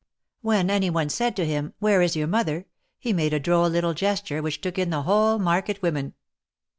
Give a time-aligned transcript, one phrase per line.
[0.41, 2.65] When any one said to him ''Where is your mother?"
[2.97, 6.15] he made a droll little gesture, which took in the whole market women.